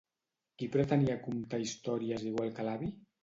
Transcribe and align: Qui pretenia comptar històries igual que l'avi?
Qui 0.61 0.69
pretenia 0.75 1.17
comptar 1.27 1.59
històries 1.65 2.25
igual 2.31 2.51
que 2.57 2.67
l'avi? 2.69 2.91